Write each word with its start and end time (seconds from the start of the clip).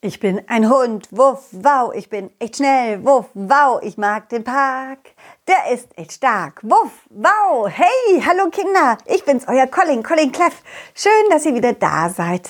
Ich 0.00 0.20
bin 0.20 0.40
ein 0.46 0.70
Hund, 0.70 1.08
wuff, 1.10 1.48
wow, 1.50 1.92
ich 1.92 2.08
bin 2.08 2.30
echt 2.38 2.58
schnell, 2.58 3.04
wuff, 3.04 3.26
wow, 3.34 3.82
ich 3.82 3.98
mag 3.98 4.28
den 4.28 4.44
Park. 4.44 5.00
Der 5.48 5.74
ist 5.74 5.88
echt 5.98 6.12
stark, 6.12 6.60
wuff, 6.62 6.92
wow, 7.10 7.68
hey, 7.68 8.22
hallo 8.24 8.48
Kinder, 8.48 8.96
ich 9.06 9.24
bin's, 9.24 9.48
euer 9.48 9.66
Colin, 9.66 10.04
Colin 10.04 10.30
Cleff. 10.30 10.62
Schön, 10.94 11.10
dass 11.30 11.46
ihr 11.46 11.54
wieder 11.56 11.72
da 11.72 12.10
seid. 12.10 12.48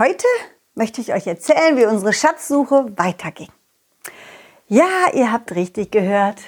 Heute 0.00 0.26
möchte 0.74 1.00
ich 1.00 1.14
euch 1.14 1.28
erzählen, 1.28 1.76
wie 1.76 1.86
unsere 1.86 2.12
Schatzsuche 2.12 2.86
weiterging. 2.96 3.52
Ja, 4.66 5.12
ihr 5.12 5.30
habt 5.30 5.54
richtig 5.54 5.92
gehört. 5.92 6.40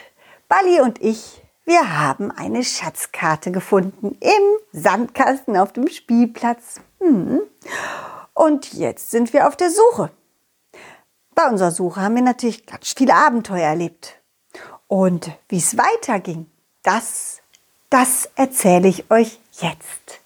Bali 0.49 0.81
und 0.81 1.01
ich, 1.01 1.41
wir 1.65 2.01
haben 2.01 2.33
eine 2.33 2.65
Schatzkarte 2.65 3.53
gefunden 3.53 4.19
im 4.19 4.43
Sandkasten 4.73 5.57
auf 5.57 5.73
dem 5.73 5.87
Spielplatz. 5.87 6.81
Hm. 6.99 7.43
Und 8.37 8.75
jetzt 8.75 9.11
sind 9.11 9.33
wir 9.33 9.49
auf 9.49 9.57
der 9.57 9.71
Suche. 9.71 10.11
Bei 11.35 11.49
unserer 11.49 11.71
Suche 11.71 12.03
haben 12.03 12.17
wir 12.17 12.23
natürlich 12.23 12.67
ganz 12.67 12.93
viele 12.95 13.15
Abenteuer 13.15 13.67
erlebt. 13.67 14.21
Und 14.89 15.31
wie 15.49 15.57
es 15.57 15.79
weiterging, 15.79 16.45
das, 16.83 17.41
das 17.89 18.29
erzähle 18.37 18.89
ich 18.89 19.11
euch 19.11 19.41
jetzt. 19.53 20.21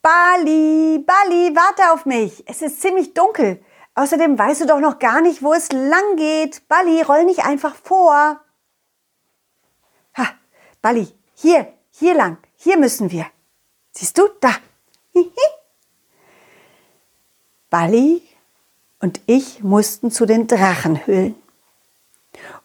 Bali, 0.00 1.04
Bali, 1.04 1.56
warte 1.56 1.92
auf 1.92 2.06
mich. 2.06 2.44
Es 2.46 2.62
ist 2.62 2.80
ziemlich 2.80 3.14
dunkel. 3.14 3.60
Außerdem 3.96 4.38
weißt 4.38 4.60
du 4.60 4.66
doch 4.66 4.78
noch 4.78 5.00
gar 5.00 5.20
nicht, 5.20 5.42
wo 5.42 5.52
es 5.52 5.72
lang 5.72 6.14
geht. 6.14 6.68
Bali, 6.68 7.02
roll 7.02 7.24
nicht 7.24 7.44
einfach 7.44 7.74
vor. 7.74 8.40
Ha, 10.16 10.28
Bali, 10.80 11.08
hier, 11.34 11.72
hier 11.90 12.14
lang, 12.14 12.38
hier 12.54 12.76
müssen 12.76 13.10
wir. 13.10 13.26
Siehst 13.96 14.18
du? 14.18 14.28
Da. 14.40 14.50
Bali 17.70 18.22
und 19.00 19.20
ich 19.24 19.62
mussten 19.62 20.10
zu 20.10 20.26
den 20.26 20.46
Drachenhöhlen. 20.46 21.34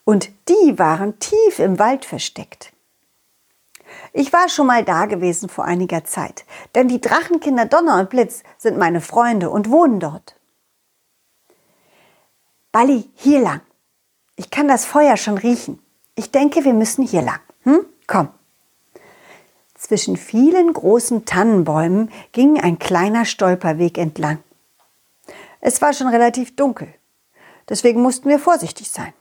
Und 0.03 0.29
die 0.49 0.77
waren 0.77 1.19
tief 1.19 1.59
im 1.59 1.79
Wald 1.79 2.03
versteckt. 2.03 2.73
Ich 4.11 4.33
war 4.33 4.49
schon 4.49 4.67
mal 4.67 4.83
da 4.83 5.05
gewesen 5.05 5.47
vor 5.47 5.63
einiger 5.63 6.03
Zeit, 6.03 6.45
denn 6.75 6.89
die 6.89 6.99
Drachenkinder 6.99 7.65
Donner 7.65 7.99
und 7.99 8.09
Blitz 8.09 8.43
sind 8.57 8.77
meine 8.77 8.99
Freunde 8.99 9.49
und 9.49 9.69
wohnen 9.69 10.01
dort. 10.01 10.35
Bali, 12.73 13.09
hier 13.15 13.39
lang. 13.39 13.61
Ich 14.35 14.49
kann 14.49 14.67
das 14.67 14.85
Feuer 14.85 15.15
schon 15.15 15.37
riechen. 15.37 15.79
Ich 16.15 16.31
denke, 16.31 16.65
wir 16.65 16.73
müssen 16.73 17.05
hier 17.05 17.21
lang. 17.21 17.39
Hm? 17.63 17.85
Komm. 18.05 18.29
Zwischen 19.81 20.15
vielen 20.15 20.73
großen 20.73 21.25
Tannenbäumen 21.25 22.11
ging 22.33 22.61
ein 22.61 22.77
kleiner 22.77 23.25
Stolperweg 23.25 23.97
entlang. 23.97 24.37
Es 25.59 25.81
war 25.81 25.91
schon 25.91 26.07
relativ 26.07 26.55
dunkel, 26.55 26.93
deswegen 27.67 27.99
mussten 27.99 28.29
wir 28.29 28.37
vorsichtig 28.37 28.91
sein. 28.91 29.11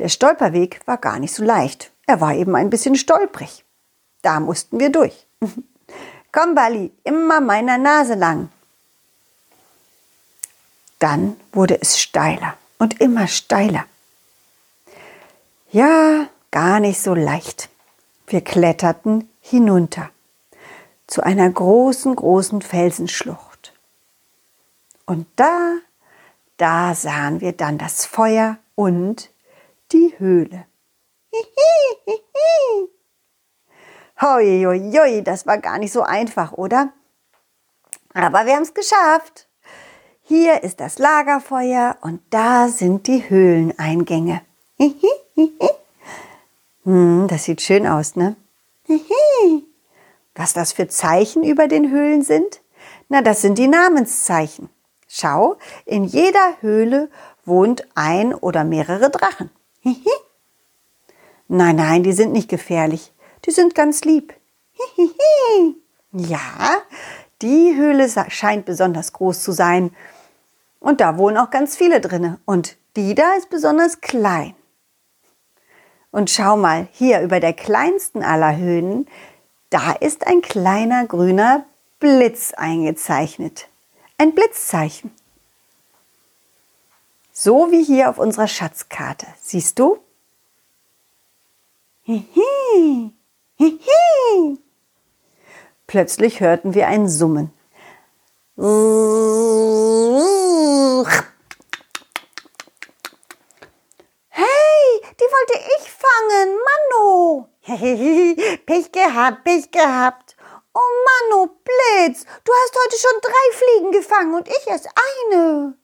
Der 0.00 0.08
Stolperweg 0.08 0.80
war 0.86 0.98
gar 0.98 1.20
nicht 1.20 1.32
so 1.32 1.44
leicht, 1.44 1.92
er 2.08 2.20
war 2.20 2.34
eben 2.34 2.56
ein 2.56 2.68
bisschen 2.68 2.96
stolprig. 2.96 3.64
Da 4.22 4.40
mussten 4.40 4.80
wir 4.80 4.90
durch. 4.90 5.24
Komm, 6.32 6.56
Bali, 6.56 6.90
immer 7.04 7.40
meiner 7.40 7.78
Nase 7.78 8.14
lang. 8.14 8.50
Dann 10.98 11.36
wurde 11.52 11.80
es 11.80 12.00
steiler 12.00 12.56
und 12.78 13.00
immer 13.00 13.28
steiler. 13.28 13.84
Ja, 15.70 16.26
gar 16.50 16.80
nicht 16.80 17.00
so 17.00 17.14
leicht. 17.14 17.69
Wir 18.30 18.42
kletterten 18.42 19.28
hinunter 19.40 20.10
zu 21.08 21.20
einer 21.20 21.50
großen, 21.50 22.14
großen 22.14 22.62
Felsenschlucht. 22.62 23.74
Und 25.04 25.26
da, 25.34 25.78
da 26.56 26.94
sahen 26.94 27.40
wir 27.40 27.50
dann 27.50 27.76
das 27.76 28.06
Feuer 28.06 28.58
und 28.76 29.30
die 29.90 30.14
Höhle. 30.18 30.64
Hoi, 34.20 35.22
das 35.24 35.48
war 35.48 35.58
gar 35.58 35.78
nicht 35.78 35.92
so 35.92 36.02
einfach, 36.02 36.52
oder? 36.52 36.92
Aber 38.14 38.46
wir 38.46 38.54
haben 38.54 38.62
es 38.62 38.74
geschafft. 38.74 39.48
Hier 40.22 40.62
ist 40.62 40.78
das 40.78 41.00
Lagerfeuer 41.00 41.96
und 42.02 42.22
da 42.30 42.68
sind 42.68 43.08
die 43.08 43.28
Höhleneingänge. 43.28 44.42
Hm, 46.84 47.26
das 47.28 47.44
sieht 47.44 47.60
schön 47.60 47.86
aus, 47.86 48.16
ne? 48.16 48.36
Was 50.34 50.52
das 50.52 50.72
für 50.72 50.88
Zeichen 50.88 51.44
über 51.44 51.68
den 51.68 51.90
Höhlen 51.90 52.22
sind? 52.22 52.60
Na, 53.08 53.22
das 53.22 53.42
sind 53.42 53.58
die 53.58 53.68
Namenszeichen. 53.68 54.70
Schau, 55.08 55.56
in 55.84 56.04
jeder 56.04 56.54
Höhle 56.60 57.10
wohnt 57.44 57.86
ein 57.94 58.34
oder 58.34 58.64
mehrere 58.64 59.10
Drachen. 59.10 59.50
nein, 61.48 61.76
nein, 61.76 62.02
die 62.02 62.12
sind 62.12 62.32
nicht 62.32 62.48
gefährlich. 62.48 63.12
Die 63.44 63.50
sind 63.50 63.74
ganz 63.74 64.04
lieb. 64.04 64.32
ja, 66.12 66.78
die 67.42 67.74
Höhle 67.76 68.08
scheint 68.28 68.64
besonders 68.64 69.12
groß 69.12 69.42
zu 69.42 69.52
sein. 69.52 69.94
Und 70.78 71.00
da 71.00 71.18
wohnen 71.18 71.36
auch 71.36 71.50
ganz 71.50 71.76
viele 71.76 72.00
drinne. 72.00 72.38
Und 72.44 72.76
die 72.96 73.14
da 73.14 73.34
ist 73.34 73.50
besonders 73.50 74.00
klein. 74.00 74.54
Und 76.10 76.30
schau 76.30 76.56
mal, 76.56 76.88
hier 76.92 77.20
über 77.20 77.40
der 77.40 77.52
kleinsten 77.52 78.22
aller 78.22 78.56
Höhen, 78.56 79.06
da 79.70 79.92
ist 79.92 80.26
ein 80.26 80.42
kleiner 80.42 81.06
grüner 81.06 81.64
Blitz 82.00 82.52
eingezeichnet. 82.52 83.68
Ein 84.18 84.34
Blitzzeichen. 84.34 85.12
So 87.32 87.70
wie 87.70 87.84
hier 87.84 88.10
auf 88.10 88.18
unserer 88.18 88.48
Schatzkarte. 88.48 89.26
Siehst 89.40 89.78
du? 89.78 89.98
Hihi, 92.02 93.12
hihi. 93.56 94.58
Plötzlich 95.86 96.40
hörten 96.40 96.74
wir 96.74 96.88
ein 96.88 97.08
Summen. 97.08 97.52
Gehabt, 109.20 109.44
Pech 109.44 109.70
gehabt. 109.70 110.36
Oh 110.72 110.78
Mann, 110.78 111.40
oh 111.40 111.46
Blitz, 111.46 112.24
du 112.42 112.52
hast 112.52 112.78
heute 112.84 112.96
schon 112.96 113.20
drei 113.20 113.52
Fliegen 113.52 113.92
gefangen 113.92 114.34
und 114.34 114.48
ich 114.48 114.66
erst 114.66 114.88
eine. 115.28 115.74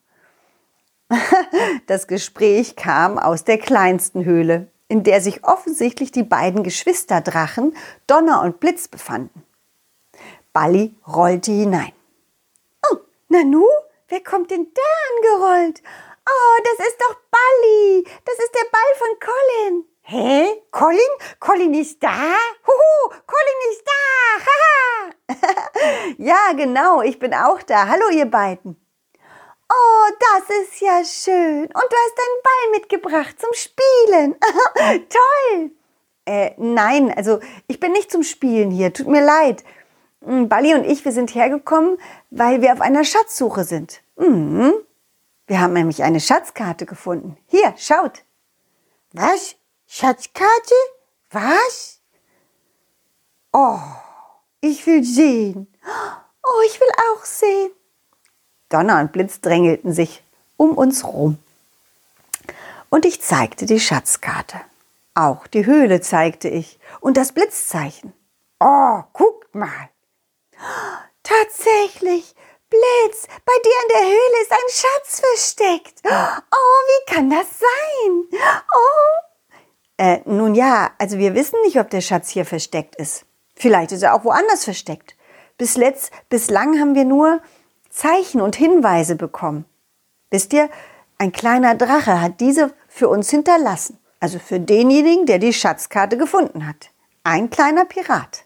Das 1.87 2.07
Gespräch 2.07 2.77
kam 2.77 3.19
aus 3.19 3.45
der 3.45 3.59
kleinsten 3.59 4.25
Höhle, 4.25 4.69
in 4.89 5.03
der 5.03 5.21
sich 5.21 5.45
offensichtlich 5.45 6.13
die 6.13 6.23
beiden 6.23 6.63
Geschwisterdrachen 6.63 7.77
Donner 8.07 8.41
und 8.41 8.59
Blitz 8.59 8.89
befanden. 8.89 9.45
Balli 10.55 10.95
rollte 11.07 11.53
hinein. 11.53 11.93
Oh, 12.91 12.97
Nanu, 13.29 13.67
wer 14.09 14.25
kommt 14.25 14.51
denn 14.51 14.67
da 14.73 15.37
angerollt? 15.43 15.83
Oh, 16.27 16.63
das 16.65 16.87
ist 16.87 16.99
doch 17.03 17.17
Balli. 17.31 18.03
Das 18.25 18.39
ist 18.39 18.55
der 18.55 18.71
Ball 18.73 18.95
von 18.97 19.09
Colin. 19.21 19.85
Hä? 20.09 20.47
Colin? 20.71 21.01
Colin 21.41 21.75
ist 21.75 22.01
da? 22.01 22.15
Huhu, 22.65 23.11
Colin 23.27 23.61
ist 23.73 23.83
da. 23.85 24.47
Haha. 24.47 25.65
ja, 26.19 26.53
genau, 26.57 27.03
ich 27.03 27.19
bin 27.19 27.35
auch 27.35 27.61
da. 27.63 27.89
Hallo, 27.89 28.11
ihr 28.11 28.27
beiden. 28.27 28.77
Oh, 29.69 30.13
das 30.21 30.59
ist 30.61 30.81
ja 30.81 31.05
schön. 31.05 31.63
Und 31.63 31.73
du 31.73 31.97
hast 31.97 32.19
deinen 32.19 32.43
Ball 32.45 32.71
mitgebracht 32.79 33.35
zum 33.41 33.51
Spielen. 33.53 34.37
Toll. 35.09 35.73
Äh, 36.25 36.53
nein, 36.57 37.13
also 37.17 37.41
ich 37.67 37.81
bin 37.81 37.91
nicht 37.91 38.13
zum 38.13 38.23
Spielen 38.23 38.71
hier. 38.71 38.93
Tut 38.93 39.09
mir 39.09 39.25
leid. 39.25 39.65
Hm, 40.25 40.49
Bali 40.49 40.73
und 40.75 40.85
ich, 40.85 41.05
wir 41.05 41.11
sind 41.11 41.35
hergekommen, 41.35 41.99
weil 42.31 42.63
wir 42.63 42.73
auf 42.73 42.81
einer 42.81 43.03
Schatzsuche 43.03 43.65
sind. 43.65 44.03
Mhm. 44.15 44.73
Wir 45.49 45.61
haben 45.61 45.73
nämlich 45.73 46.05
eine 46.05 46.21
Schatzkarte 46.21 46.87
gefunden. 46.87 47.37
Hier, 47.49 47.75
schaut. 47.77 48.23
Was? 49.13 49.57
Schatzkarte? 49.87 50.75
Was? 51.31 52.01
Oh, 53.53 53.79
ich 54.61 54.87
will 54.87 55.05
sehen. 55.05 55.73
Oh, 56.43 56.61
ich 56.67 56.81
will 56.81 56.91
auch 57.11 57.25
sehen. 57.25 57.71
Donner 58.69 59.01
und 59.01 59.13
Blitz 59.13 59.41
drängelten 59.41 59.93
sich 59.93 60.23
um 60.57 60.77
uns 60.77 61.05
rum. 61.05 61.39
Und 62.91 63.05
ich 63.05 63.23
zeigte 63.23 63.67
die 63.67 63.81
Schatzkarte. 63.81 64.61
Auch 65.15 65.47
die 65.47 65.67
Höhle 65.67 66.01
zeigte 66.01 66.49
ich 66.49 66.79
und 67.01 67.17
das 67.17 67.33
Blitzzeichen. 67.33 68.13
Oh, 68.61 69.03
guckt 69.13 69.55
mal. 69.55 69.89
Tatsächlich, 71.23 72.35
Blitz, 72.69 73.27
bei 73.45 73.53
dir 73.65 73.77
in 73.83 73.89
der 73.89 74.07
Höhle 74.07 74.43
ist 74.43 74.53
ein 74.53 74.71
Schatz 74.71 75.21
versteckt. 75.21 76.01
Oh, 76.05 76.79
wie 76.89 77.15
kann 77.15 77.31
das 77.31 77.47
sein? 77.59 78.29
Oh, 78.75 79.36
äh, 79.99 80.21
nun 80.25 80.55
ja, 80.55 80.91
also 80.99 81.19
wir 81.19 81.35
wissen 81.35 81.57
nicht, 81.65 81.79
ob 81.79 81.91
der 81.91 82.01
Schatz 82.01 82.31
hier 82.31 82.45
versteckt 82.45 82.97
ist. 82.97 83.25
Vielleicht 83.55 83.93
ist 83.93 84.03
er 84.03 84.15
auch 84.15 84.25
woanders 84.25 84.65
versteckt. 84.65 85.17
Bis 85.57 85.77
letzt, 85.77 86.13
bislang 86.29 86.79
haben 86.79 86.95
wir 86.95 87.05
nur 87.05 87.41
Zeichen 87.89 88.43
und 88.43 88.57
Hinweise 88.57 89.17
bekommen. 89.17 89.65
Wisst 90.31 90.53
ihr, 90.53 90.69
ein 91.19 91.33
kleiner 91.33 91.75
Drache 91.75 92.21
hat 92.21 92.41
diese 92.41 92.75
für 92.89 93.09
uns 93.09 93.31
hinterlassen. 93.31 93.99
Also 94.21 94.39
für 94.39 94.61
denjenigen, 94.61 95.25
der 95.25 95.39
die 95.39 95.53
Schatzkarte 95.53 96.19
gefunden 96.19 96.67
hat. 96.67 96.91
Ein 97.25 97.49
kleiner 97.49 97.85
Pirat. 97.87 98.45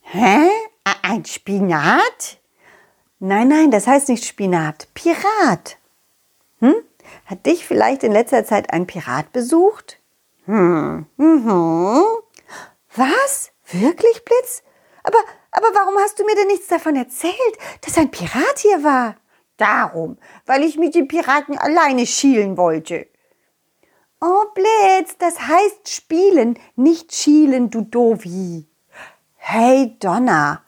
Hä? 0.00 0.48
Ein 1.02 1.24
Spinat? 1.24 2.38
Nein, 3.18 3.48
nein, 3.48 3.70
das 3.70 3.86
heißt 3.86 4.08
nicht 4.08 4.24
Spinat. 4.24 4.88
Pirat. 4.94 5.76
Hm? 6.60 6.74
Hat 7.26 7.46
dich 7.46 7.66
vielleicht 7.66 8.02
in 8.02 8.12
letzter 8.12 8.44
Zeit 8.44 8.72
ein 8.72 8.86
Pirat 8.86 9.32
besucht? 9.32 9.98
Hm. 10.46 11.06
Mhm. 11.16 12.02
Was? 12.94 13.52
Wirklich, 13.70 14.24
Blitz? 14.24 14.62
Aber, 15.02 15.18
aber 15.50 15.68
warum 15.74 15.96
hast 15.98 16.18
du 16.18 16.24
mir 16.24 16.34
denn 16.34 16.48
nichts 16.48 16.68
davon 16.68 16.96
erzählt, 16.96 17.34
dass 17.82 17.98
ein 17.98 18.10
Pirat 18.10 18.58
hier 18.58 18.82
war? 18.84 19.16
Darum, 19.56 20.18
weil 20.46 20.64
ich 20.64 20.78
mit 20.78 20.94
den 20.94 21.08
Piraten 21.08 21.58
alleine 21.58 22.06
schielen 22.06 22.56
wollte. 22.56 23.06
Oh, 24.20 24.44
Blitz, 24.54 25.16
das 25.18 25.48
heißt 25.48 25.88
spielen, 25.88 26.58
nicht 26.76 27.14
schielen, 27.14 27.70
du 27.70 27.82
Dovi. 27.82 28.66
Hey, 29.36 29.96
Donna, 29.98 30.62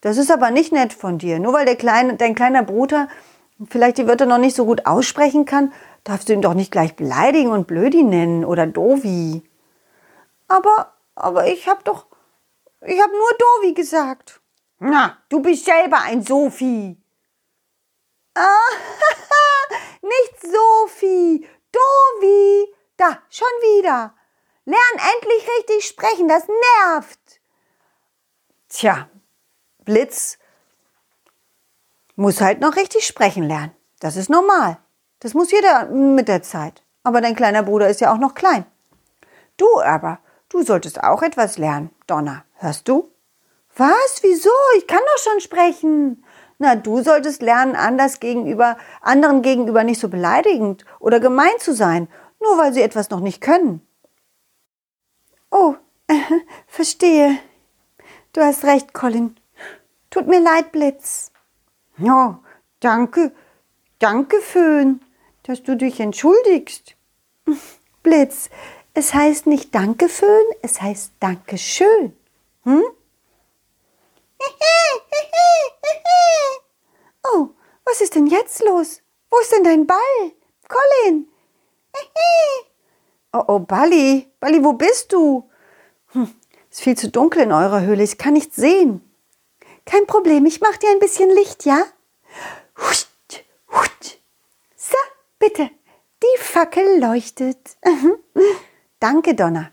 das 0.00 0.16
ist 0.16 0.30
aber 0.30 0.50
nicht 0.50 0.72
nett 0.72 0.92
von 0.92 1.18
dir. 1.18 1.38
Nur 1.38 1.52
weil 1.52 1.66
der 1.66 1.76
kleine, 1.76 2.16
dein 2.16 2.34
kleiner 2.34 2.62
Bruder 2.62 3.08
vielleicht 3.68 3.98
die 3.98 4.06
Wörter 4.06 4.26
noch 4.26 4.38
nicht 4.38 4.56
so 4.56 4.64
gut 4.64 4.86
aussprechen 4.86 5.44
kann, 5.44 5.72
darfst 6.02 6.28
du 6.28 6.32
ihn 6.32 6.42
doch 6.42 6.54
nicht 6.54 6.70
gleich 6.70 6.96
beleidigen 6.96 7.50
und 7.50 7.66
Blödi 7.66 8.02
nennen 8.02 8.44
oder 8.44 8.66
Dovi. 8.66 9.42
Aber, 10.48 10.92
aber 11.14 11.46
ich 11.46 11.68
hab 11.68 11.84
doch, 11.84 12.06
ich 12.80 13.00
hab 13.00 13.10
nur 13.10 13.38
Dovi 13.38 13.74
gesagt. 13.74 14.40
Na, 14.78 15.18
du 15.28 15.40
bist 15.40 15.64
selber 15.64 16.00
ein 16.00 16.22
Sophie. 16.22 17.00
Ah, 18.34 18.42
nicht 20.02 20.40
Sophie, 20.40 21.48
Dovi. 21.72 22.74
Da, 22.96 23.18
schon 23.30 23.48
wieder. 23.62 24.14
Lern 24.66 25.10
endlich 25.14 25.48
richtig 25.58 25.86
sprechen, 25.86 26.28
das 26.28 26.44
nervt. 26.48 27.40
Tja, 28.68 29.08
Blitz 29.84 30.38
muss 32.16 32.40
halt 32.40 32.60
noch 32.60 32.76
richtig 32.76 33.06
sprechen 33.06 33.44
lernen. 33.44 33.72
Das 34.00 34.16
ist 34.16 34.30
normal. 34.30 34.78
Das 35.20 35.34
muss 35.34 35.50
jeder 35.50 35.86
mit 35.86 36.28
der 36.28 36.42
Zeit. 36.42 36.82
Aber 37.02 37.20
dein 37.20 37.36
kleiner 37.36 37.62
Bruder 37.62 37.88
ist 37.88 38.00
ja 38.00 38.12
auch 38.12 38.18
noch 38.18 38.34
klein. 38.34 38.64
Du 39.56 39.66
aber, 39.80 40.18
du 40.48 40.62
solltest 40.62 41.02
auch 41.02 41.22
etwas 41.22 41.58
lernen, 41.58 41.90
Donna. 42.06 42.44
Hörst 42.54 42.88
du? 42.88 43.10
Was? 43.76 44.20
Wieso? 44.22 44.50
Ich 44.78 44.86
kann 44.86 45.00
doch 45.00 45.22
schon 45.22 45.40
sprechen. 45.40 46.24
Na, 46.58 46.76
du 46.76 47.02
solltest 47.02 47.42
lernen, 47.42 47.74
anders 47.74 48.20
gegenüber, 48.20 48.76
anderen 49.00 49.42
gegenüber 49.42 49.84
nicht 49.84 50.00
so 50.00 50.08
beleidigend 50.08 50.84
oder 51.00 51.20
gemein 51.20 51.58
zu 51.58 51.74
sein, 51.74 52.08
nur 52.40 52.56
weil 52.58 52.72
sie 52.72 52.82
etwas 52.82 53.10
noch 53.10 53.20
nicht 53.20 53.40
können. 53.40 53.86
Oh, 55.50 55.74
äh, 56.06 56.14
verstehe. 56.66 57.38
Du 58.32 58.40
hast 58.40 58.64
recht, 58.64 58.94
Colin. 58.94 59.36
Tut 60.10 60.26
mir 60.26 60.40
leid, 60.40 60.72
Blitz. 60.72 61.32
Ja, 61.96 62.40
danke, 62.80 63.32
danke, 63.98 64.40
Föhn, 64.40 65.00
dass 65.44 65.62
du 65.62 65.76
dich 65.76 66.00
entschuldigst. 66.00 66.96
Blitz, 68.02 68.50
es 68.94 69.14
heißt 69.14 69.46
nicht 69.46 69.74
Danke, 69.74 70.08
Föhn, 70.08 70.44
es 70.62 70.80
heißt 70.80 71.12
Dankeschön. 71.20 72.16
Hm? 72.64 72.82
Oh, 77.26 77.48
was 77.86 78.02
ist 78.02 78.14
denn 78.16 78.26
jetzt 78.26 78.62
los? 78.62 79.00
Wo 79.30 79.38
ist 79.38 79.50
denn 79.50 79.64
dein 79.64 79.86
Ball? 79.86 80.32
Colin! 80.68 81.26
Oh, 83.36 83.42
oh, 83.48 83.58
Balli, 83.58 84.30
Balli, 84.38 84.62
wo 84.62 84.74
bist 84.74 85.12
du? 85.12 85.50
Hm, 86.12 86.32
ist 86.70 86.82
viel 86.82 86.96
zu 86.96 87.10
dunkel 87.10 87.42
in 87.42 87.50
eurer 87.50 87.80
Höhle, 87.80 88.04
ich 88.04 88.16
kann 88.16 88.34
nichts 88.34 88.54
sehen. 88.54 89.00
Kein 89.86 90.06
Problem, 90.06 90.46
ich 90.46 90.60
mach 90.60 90.76
dir 90.76 90.90
ein 90.90 90.98
bisschen 90.98 91.30
Licht, 91.30 91.64
ja? 91.64 91.84
So, 94.76 94.96
bitte. 95.38 95.70
Die 96.22 96.38
Fackel 96.40 97.00
leuchtet. 97.00 97.76
Danke, 99.00 99.34
Donna. 99.34 99.70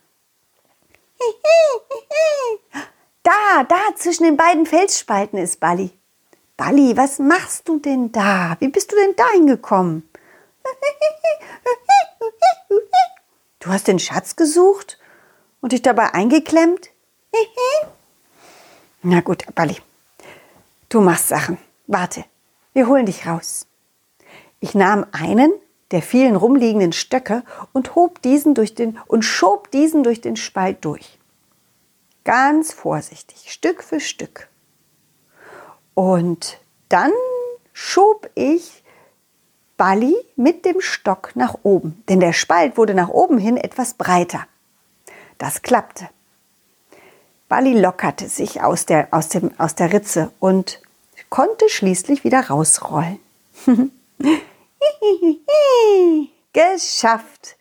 Da, 3.24 3.63
da, 3.66 3.96
zwischen 3.96 4.24
den 4.24 4.36
beiden 4.36 4.66
Felsspalten 4.66 5.38
ist 5.38 5.60
Balli. 5.60 5.92
Balli, 6.58 6.98
was 6.98 7.19
machst 7.19 7.68
du 7.68 7.78
denn 7.78 8.12
da? 8.12 8.56
Wie 8.60 8.68
bist 8.68 8.92
du 8.92 8.96
denn 8.96 9.16
da 9.16 9.30
hingekommen? 9.30 10.10
Du 13.60 13.69
hast 13.69 13.88
den 13.88 14.00
Schatz 14.00 14.36
gesucht 14.36 14.98
und 15.62 15.72
dich 15.72 15.84
dabei 15.84 16.16
eingeklemmt? 16.16 16.90
Na 19.04 19.22
gut, 19.22 19.46
Balli, 19.54 19.78
du 20.92 21.02
machst 21.02 21.28
Sachen. 21.28 21.58
Warte, 21.88 22.24
wir 22.74 22.88
holen 22.88 23.08
dich 23.08 23.26
raus. 23.26 23.66
Ich 24.60 24.76
nahm 24.76 25.06
einen 25.12 25.52
der 25.92 26.02
vielen 26.02 26.36
rumliegenden 26.36 26.94
Stöcke 26.94 27.44
und 27.74 27.96
hob 27.96 28.22
diesen 28.22 28.54
durch 28.56 28.76
den 28.76 28.98
und 29.08 29.24
schob 29.24 29.72
diesen 29.72 30.04
durch 30.04 30.22
den 30.22 30.36
Spalt 30.36 30.86
durch. 30.86 31.20
Ganz 32.24 32.72
vorsichtig, 32.72 33.52
Stück 33.52 33.84
für 33.84 34.00
Stück. 34.00 34.48
Und 35.94 36.60
dann 36.88 37.12
schob 37.74 38.30
ich 38.36 38.84
Balli 39.76 40.16
mit 40.36 40.66
dem 40.66 40.80
Stock 40.80 41.32
nach 41.36 41.56
oben, 41.64 42.04
denn 42.08 42.20
der 42.20 42.34
Spalt 42.34 42.78
wurde 42.78 42.94
nach 42.94 43.10
oben 43.10 43.38
hin 43.38 43.58
etwas 43.58 43.96
breiter. 43.96 44.46
Das 45.38 45.62
klappte. 45.62 46.08
Balli 47.51 47.77
lockerte 47.77 48.30
sich 48.30 48.62
aus 48.62 48.86
der, 48.86 49.09
aus, 49.12 49.27
dem, 49.27 49.51
aus 49.57 49.75
der 49.75 49.92
Ritze 49.92 50.31
und 50.39 50.80
konnte 51.30 51.68
schließlich 51.68 52.24
wieder 52.24 52.48
rausrollen. 52.48 53.19
Geschafft! 56.53 57.57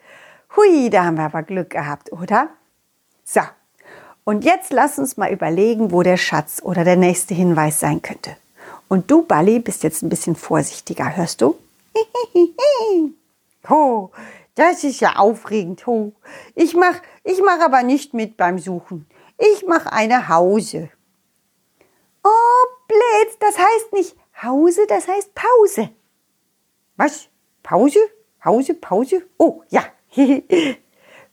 Hui, 0.55 0.91
da 0.91 1.07
haben 1.07 1.17
wir 1.17 1.25
aber 1.25 1.43
Glück 1.43 1.71
gehabt, 1.71 2.13
oder? 2.13 2.51
So, 3.25 3.41
und 4.23 4.45
jetzt 4.45 4.73
lass 4.73 4.97
uns 4.97 5.17
mal 5.17 5.33
überlegen, 5.33 5.91
wo 5.91 6.05
der 6.05 6.19
Schatz 6.19 6.61
oder 6.63 6.85
der 6.85 6.95
nächste 6.95 7.35
Hinweis 7.35 7.81
sein 7.81 8.01
könnte. 8.01 8.37
Und 8.87 9.11
du, 9.11 9.23
Balli, 9.23 9.59
bist 9.59 9.83
jetzt 9.83 10.03
ein 10.05 10.09
bisschen 10.09 10.37
vorsichtiger, 10.37 11.17
hörst 11.17 11.41
du? 11.41 11.59
oh, 13.69 14.11
das 14.55 14.85
ist 14.85 15.01
ja 15.01 15.17
aufregend. 15.17 15.89
Oh. 15.89 16.13
Ich 16.55 16.77
mach, 16.77 16.95
ich 17.25 17.43
mach 17.45 17.59
aber 17.59 17.83
nicht 17.83 18.15
mit 18.15 18.37
beim 18.37 18.61
Suchen. 18.61 19.05
Ich 19.41 19.65
mach 19.67 19.87
eine 19.87 20.29
Hause. 20.29 20.91
Oh, 22.23 22.67
Blitz, 22.87 23.39
das 23.41 23.59
heißt 23.59 23.93
nicht 23.95 24.15
Hause, 24.43 24.87
das 24.87 25.09
heißt 25.09 25.35
Pause. 25.35 25.89
Was? 26.97 27.29
Pause? 27.63 28.01
Pause? 28.39 28.75
Pause? 28.75 29.23
Oh, 29.39 29.63
ja. 29.71 29.85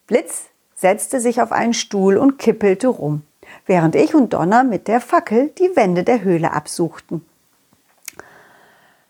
Blitz 0.08 0.46
setzte 0.76 1.20
sich 1.20 1.42
auf 1.42 1.52
einen 1.52 1.74
Stuhl 1.74 2.18
und 2.18 2.38
kippelte 2.38 2.88
rum, 2.88 3.24
während 3.66 3.96
ich 3.96 4.16
und 4.16 4.34
Donner 4.34 4.64
mit 4.64 4.88
der 4.88 5.02
Fackel 5.02 5.50
die 5.58 5.76
Wände 5.76 6.06
der 6.06 6.22
Höhle 6.22 6.54
absuchten. 6.54 7.26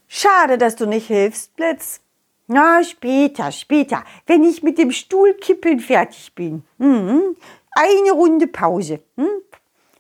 Schade, 0.08 0.58
dass 0.58 0.76
du 0.76 0.88
nicht 0.88 1.08
hilfst, 1.08 1.56
Blitz. 1.56 2.00
Na, 2.48 2.82
später, 2.82 3.52
später, 3.52 4.06
wenn 4.26 4.44
ich 4.44 4.64
mit 4.64 4.78
dem 4.78 4.92
Stuhlkippeln 4.92 5.82
fertig 5.82 6.34
bin. 6.34 6.64
Hm, 6.80 7.36
eine 7.78 8.12
Runde 8.12 8.48
Pause. 8.48 9.00
Hm? 9.16 9.42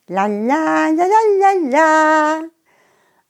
La 0.07 0.25
la 0.25 0.89
la 0.89 1.05
la 1.05 1.21
la 1.39 1.69
la. 1.69 2.41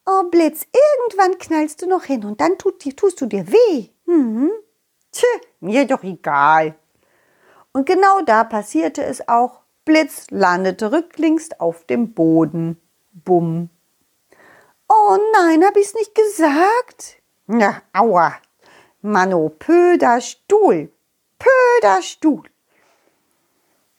Oh, 0.06 0.24
Blitz, 0.30 0.66
irgendwann 0.72 1.38
knallst 1.38 1.82
du 1.82 1.88
noch 1.88 2.06
hin 2.06 2.24
und 2.24 2.40
dann 2.40 2.58
tut, 2.58 2.80
tust 2.96 3.20
du 3.20 3.26
dir 3.26 3.46
weh. 3.52 3.90
Hm? 4.06 4.52
Tch, 5.12 5.26
mir 5.60 5.86
doch 5.86 6.04
egal. 6.04 6.76
Und 7.74 7.86
genau 7.86 8.22
da 8.22 8.44
passierte 8.44 9.04
es 9.04 9.28
auch. 9.28 9.62
Blitz 9.84 10.28
landete 10.30 10.92
rücklings 10.92 11.50
auf 11.60 11.86
dem 11.86 12.14
Boden. 12.14 12.80
Bumm. 13.12 13.70
Oh 14.88 15.18
nein, 15.34 15.66
hab 15.66 15.76
ich's 15.76 15.94
nicht 15.94 16.16
gesagt? 16.16 17.22
Na, 17.48 17.82
aua. 17.94 18.36
Mano, 19.02 19.50
pöder 19.50 20.22
Stuhl. 20.22 20.92
Pöder 21.38 22.02
Stuhl. 22.02 22.50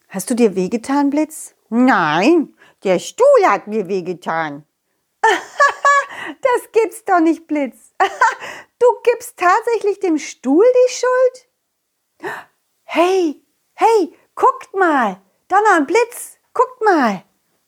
Hast 0.09 0.31
du 0.31 0.35
dir 0.35 0.55
wehgetan, 0.55 1.11
Blitz? 1.11 1.55
Nein, 1.69 2.57
der 2.85 2.99
Stuhl 2.99 3.47
hat 3.47 3.67
mir 3.67 3.89
wehgetan. 3.89 4.65
das 5.23 6.73
gibt's 6.73 7.05
doch 7.05 7.21
nicht, 7.21 7.47
Blitz. 7.47 7.93
du 8.79 8.87
gibst 9.05 9.37
tatsächlich 9.37 10.01
dem 10.01 10.19
Stuhl 10.19 10.65
die 10.65 10.93
Schuld? 10.93 12.33
Hey, 12.85 13.43
Hey, 13.81 14.13
guckt 14.35 14.75
mal! 14.75 15.23
Donner 15.47 15.77
und 15.79 15.87
Blitz, 15.87 16.37
guckt 16.53 16.83
mal! 16.83 17.23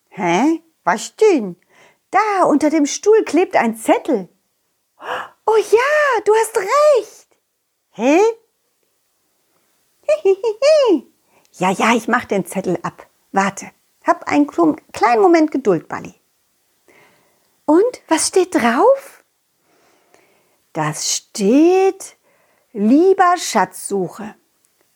Hä? 0.09 0.61
Was 0.83 1.15
denn? 1.15 1.55
Da, 2.11 2.43
unter 2.47 2.69
dem 2.69 2.85
Stuhl 2.85 3.23
klebt 3.23 3.55
ein 3.55 3.77
Zettel. 3.77 4.29
Oh 5.47 5.57
ja, 5.57 6.21
du 6.25 6.35
hast 6.35 6.59
recht. 6.59 7.39
Hä? 7.91 8.19
ja, 11.53 11.71
ja, 11.71 11.95
ich 11.95 12.09
mach 12.09 12.25
den 12.25 12.47
Zettel 12.47 12.79
ab. 12.83 13.07
Warte, 13.33 13.71
hab 14.07 14.25
einen 14.25 14.47
kleinen 14.47 15.23
Moment 15.23 15.51
Geduld, 15.51 15.89
Balli. 15.89 16.15
Und 17.65 18.03
was 18.09 18.29
steht 18.29 18.55
drauf? 18.55 19.25
Das 20.73 21.15
steht 21.15 22.17
lieber 22.73 23.35
Schatzsuche. 23.37 24.35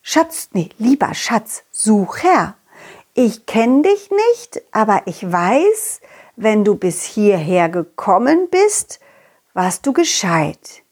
Schatz, 0.01 0.49
nee, 0.53 0.69
lieber 0.77 1.13
Schatzsucher. 1.13 2.55
Ich 3.13 3.45
kenne 3.45 3.81
dich 3.81 4.09
nicht, 4.11 4.61
aber 4.71 5.03
ich 5.05 5.29
weiß, 5.29 6.01
wenn 6.35 6.63
du 6.63 6.75
bis 6.75 7.03
hierher 7.03 7.69
gekommen 7.69 8.49
bist, 8.49 8.99
warst 9.53 9.85
du 9.85 9.93
gescheit. 9.93 10.83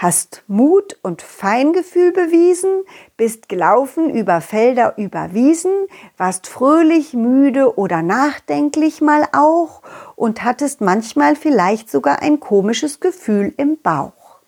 Hast 0.00 0.44
Mut 0.46 0.96
und 1.02 1.22
Feingefühl 1.22 2.12
bewiesen, 2.12 2.84
bist 3.16 3.48
gelaufen 3.48 4.10
über 4.10 4.40
Felder, 4.40 4.96
über 4.96 5.34
Wiesen, 5.34 5.88
warst 6.16 6.46
fröhlich, 6.46 7.14
müde 7.14 7.76
oder 7.76 8.02
nachdenklich 8.02 9.00
mal 9.00 9.26
auch 9.32 9.82
und 10.14 10.44
hattest 10.44 10.80
manchmal 10.80 11.34
vielleicht 11.34 11.90
sogar 11.90 12.22
ein 12.22 12.38
komisches 12.38 13.00
Gefühl 13.00 13.52
im 13.56 13.82
Bauch. 13.82 14.38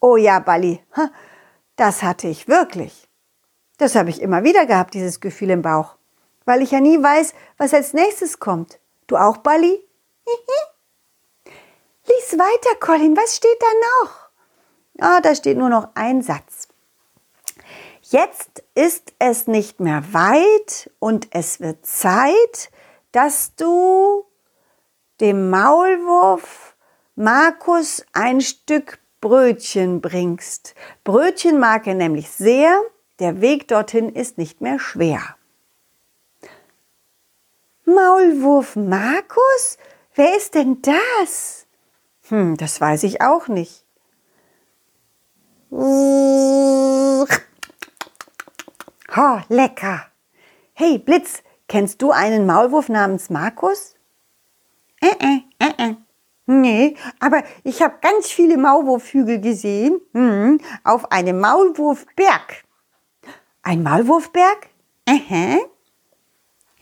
Oh 0.00 0.16
ja, 0.16 0.38
Balli, 0.38 0.80
das 1.76 2.02
hatte 2.02 2.28
ich 2.28 2.48
wirklich. 2.48 3.06
Das 3.76 3.94
habe 3.94 4.08
ich 4.08 4.22
immer 4.22 4.44
wieder 4.44 4.64
gehabt, 4.64 4.94
dieses 4.94 5.20
Gefühl 5.20 5.50
im 5.50 5.60
Bauch, 5.60 5.96
weil 6.46 6.62
ich 6.62 6.70
ja 6.70 6.80
nie 6.80 7.02
weiß, 7.02 7.34
was 7.58 7.74
als 7.74 7.92
nächstes 7.92 8.38
kommt. 8.38 8.80
Du 9.08 9.18
auch, 9.18 9.36
Balli? 9.36 9.86
Lies 12.06 12.38
weiter, 12.38 12.80
Colin, 12.80 13.14
was 13.14 13.36
steht 13.36 13.60
da 13.60 13.66
noch? 14.06 14.23
Ah, 14.98 15.20
da 15.20 15.34
steht 15.34 15.58
nur 15.58 15.68
noch 15.68 15.88
ein 15.94 16.22
Satz. 16.22 16.68
Jetzt 18.02 18.62
ist 18.74 19.12
es 19.18 19.46
nicht 19.46 19.80
mehr 19.80 20.04
weit 20.12 20.90
und 20.98 21.28
es 21.30 21.60
wird 21.60 21.86
Zeit, 21.86 22.70
dass 23.12 23.54
du 23.56 24.24
dem 25.20 25.50
Maulwurf 25.50 26.76
Markus 27.16 28.04
ein 28.12 28.40
Stück 28.40 28.98
Brötchen 29.20 30.00
bringst. 30.00 30.74
Brötchen 31.02 31.58
mag 31.58 31.86
er 31.86 31.94
nämlich 31.94 32.30
sehr, 32.30 32.78
der 33.20 33.40
Weg 33.40 33.68
dorthin 33.68 34.10
ist 34.10 34.36
nicht 34.36 34.60
mehr 34.60 34.78
schwer. 34.78 35.36
Maulwurf 37.84 38.76
Markus? 38.76 39.78
Wer 40.14 40.36
ist 40.36 40.54
denn 40.54 40.82
das? 40.82 41.66
Hm, 42.28 42.56
das 42.56 42.80
weiß 42.80 43.04
ich 43.04 43.22
auch 43.22 43.48
nicht. 43.48 43.83
Ha, 49.16 49.44
lecker. 49.48 50.06
Hey, 50.72 50.98
Blitz, 50.98 51.42
kennst 51.66 52.00
du 52.00 52.12
einen 52.12 52.46
Maulwurf 52.46 52.88
namens 52.88 53.28
Markus? 53.28 53.96
Äh, 55.00 55.08
äh, 55.18 55.40
äh, 55.58 55.72
äh. 55.90 55.96
Nee, 56.46 56.94
aber 57.18 57.42
ich 57.64 57.82
habe 57.82 57.94
ganz 58.00 58.28
viele 58.28 58.56
Maulwurfhügel 58.56 59.40
gesehen 59.40 60.00
hm, 60.12 60.60
auf 60.84 61.10
einem 61.10 61.40
Maulwurfberg. 61.40 62.62
Ein 63.62 63.82
Maulwurfberg? 63.82 64.68
Aha. 65.08 65.58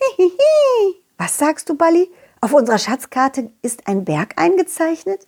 Was 1.17 1.39
sagst 1.39 1.71
du, 1.71 1.77
Balli? 1.77 2.11
Auf 2.43 2.53
unserer 2.53 2.79
Schatzkarte 2.79 3.53
ist 3.63 3.87
ein 3.87 4.05
Berg 4.05 4.35
eingezeichnet? 4.37 5.27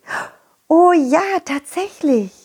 Oh 0.69 0.93
ja, 0.93 1.23
tatsächlich. 1.45 2.44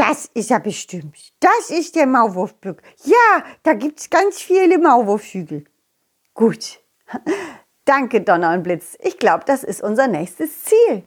Das 0.00 0.30
ist 0.32 0.48
ja 0.48 0.58
bestimmt. 0.58 1.14
Das 1.40 1.68
ist 1.68 1.94
der 1.94 2.06
Maulwurfberg. 2.06 2.82
Ja, 3.04 3.44
da 3.62 3.74
gibt 3.74 4.00
es 4.00 4.08
ganz 4.08 4.40
viele 4.40 4.78
Maulwurfhügel. 4.78 5.64
Gut. 6.32 6.80
Danke, 7.84 8.22
Donner 8.22 8.54
und 8.54 8.62
Blitz. 8.62 8.96
Ich 9.00 9.18
glaube, 9.18 9.44
das 9.44 9.62
ist 9.62 9.82
unser 9.82 10.06
nächstes 10.06 10.64
Ziel. 10.64 11.04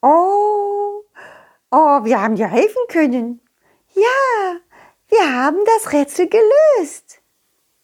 Oh, 0.00 1.02
oh, 1.72 2.04
wir 2.04 2.22
haben 2.22 2.36
dir 2.36 2.46
helfen 2.46 2.82
können. 2.86 3.40
Ja, 3.94 4.60
wir 5.08 5.32
haben 5.34 5.58
das 5.64 5.92
Rätsel 5.92 6.28
gelöst. 6.28 7.20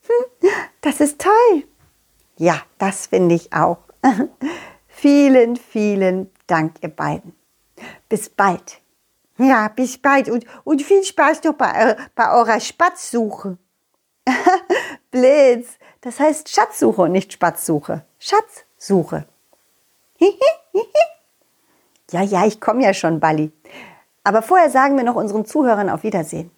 Hm, 0.06 0.50
das 0.80 1.00
ist 1.00 1.20
toll. 1.20 1.64
Ja, 2.36 2.62
das 2.78 3.08
finde 3.08 3.34
ich 3.34 3.52
auch. 3.52 3.78
vielen, 4.86 5.56
vielen 5.56 6.30
Dank, 6.46 6.76
ihr 6.82 6.90
beiden. 6.90 7.34
Bis 8.08 8.28
bald. 8.28 8.83
Ja, 9.38 9.68
bis 9.68 9.98
bald 9.98 10.28
und, 10.28 10.44
und 10.62 10.82
viel 10.82 11.02
Spaß 11.02 11.42
noch 11.44 11.54
bei, 11.54 11.70
äh, 11.70 11.96
bei 12.14 12.32
eurer 12.32 12.60
Spatzsuche. 12.60 13.58
Blitz, 15.10 15.78
das 16.00 16.20
heißt 16.20 16.48
Schatzsuche 16.48 17.02
und 17.02 17.12
nicht 17.12 17.32
Spatzsuche. 17.32 18.04
Schatzsuche. 18.18 19.26
ja, 22.10 22.22
ja, 22.22 22.46
ich 22.46 22.60
komme 22.60 22.84
ja 22.84 22.94
schon, 22.94 23.20
Balli. 23.20 23.50
Aber 24.22 24.42
vorher 24.42 24.70
sagen 24.70 24.96
wir 24.96 25.04
noch 25.04 25.16
unseren 25.16 25.44
Zuhörern 25.44 25.90
auf 25.90 26.02
Wiedersehen. 26.04 26.50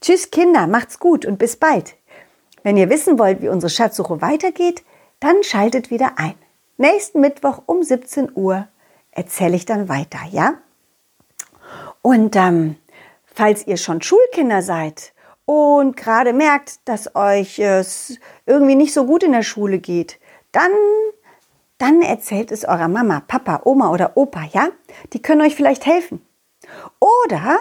Tschüss 0.00 0.30
Kinder, 0.30 0.66
macht's 0.66 0.98
gut 0.98 1.26
und 1.26 1.38
bis 1.38 1.56
bald. 1.56 1.96
Wenn 2.62 2.76
ihr 2.76 2.90
wissen 2.90 3.18
wollt, 3.18 3.42
wie 3.42 3.48
unsere 3.48 3.70
Schatzsuche 3.70 4.20
weitergeht, 4.22 4.82
dann 5.20 5.42
schaltet 5.42 5.90
wieder 5.90 6.12
ein. 6.16 6.34
Nächsten 6.78 7.20
Mittwoch 7.20 7.62
um 7.66 7.82
17 7.82 8.32
Uhr 8.34 8.66
erzähle 9.12 9.56
ich 9.56 9.66
dann 9.66 9.88
weiter, 9.88 10.18
ja? 10.30 10.54
Und 12.06 12.36
ähm, 12.36 12.76
falls 13.24 13.66
ihr 13.66 13.76
schon 13.76 14.00
Schulkinder 14.00 14.62
seid 14.62 15.12
und 15.44 15.96
gerade 15.96 16.32
merkt, 16.32 16.78
dass 16.84 17.16
euch 17.16 17.58
es 17.58 18.20
irgendwie 18.46 18.76
nicht 18.76 18.94
so 18.94 19.06
gut 19.06 19.24
in 19.24 19.32
der 19.32 19.42
Schule 19.42 19.80
geht, 19.80 20.20
dann, 20.52 20.70
dann 21.78 22.02
erzählt 22.02 22.52
es 22.52 22.64
eurer 22.64 22.86
Mama, 22.86 23.24
Papa, 23.26 23.62
Oma 23.64 23.90
oder 23.90 24.16
Opa, 24.16 24.44
ja? 24.52 24.68
Die 25.14 25.20
können 25.20 25.40
euch 25.40 25.56
vielleicht 25.56 25.84
helfen. 25.84 26.24
Oder 27.00 27.58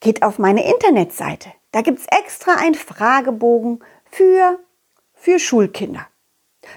geht 0.00 0.22
auf 0.22 0.38
meine 0.38 0.66
Internetseite. 0.66 1.50
Da 1.72 1.82
gibt 1.82 1.98
es 1.98 2.06
extra 2.06 2.54
einen 2.54 2.76
Fragebogen 2.76 3.80
für, 4.10 4.58
für 5.12 5.38
Schulkinder. 5.38 6.06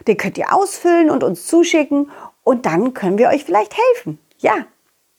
Den 0.06 0.18
könnt 0.18 0.38
ihr 0.38 0.54
ausfüllen 0.54 1.12
und 1.12 1.24
uns 1.24 1.48
zuschicken 1.48 2.12
und 2.44 2.66
dann 2.66 2.94
können 2.94 3.18
wir 3.18 3.30
euch 3.30 3.46
vielleicht 3.46 3.78
helfen. 3.78 4.20
Ja, 4.40 4.66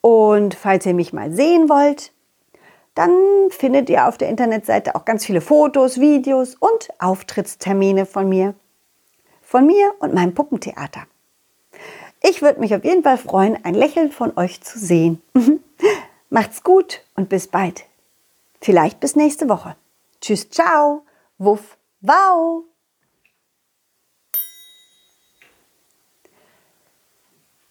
Und 0.01 0.55
falls 0.55 0.85
ihr 0.85 0.95
mich 0.95 1.13
mal 1.13 1.31
sehen 1.31 1.69
wollt, 1.69 2.13
dann 2.97 3.13
findet 3.51 3.89
ihr 3.89 4.09
auf 4.09 4.19
der 4.19 4.29
Internetseite 4.29 4.97
auch 4.97 5.05
ganz 5.05 5.25
viele 5.25 5.41
Fotos, 5.41 6.01
Videos 6.01 6.57
und 6.57 6.89
Auftrittstermine 6.99 8.05
von 8.05 8.29
mir. 8.29 8.55
Von 9.43 9.67
mir 9.67 9.95
und 10.01 10.13
meinem 10.13 10.35
Puppentheater. 10.35 11.05
Ich 12.21 12.43
würde 12.43 12.59
mich 12.59 12.75
auf 12.75 12.85
jeden 12.85 13.05
Fall 13.05 13.19
freuen, 13.19 13.65
ein 13.65 13.75
Lächeln 13.75 14.11
von 14.11 14.37
euch 14.37 14.61
zu 14.61 14.77
sehen. 14.79 15.23
Macht's 16.31 16.65
gut 16.65 17.03
und 17.15 17.29
bis 17.29 17.47
bald. 17.47 17.85
Vielleicht 18.61 18.99
bis 18.99 19.15
nächste 19.15 19.49
Woche. 19.49 19.77
Tschüss, 20.21 20.51
ciao, 20.51 21.05
wuff, 21.39 21.77
wow. 22.01 22.65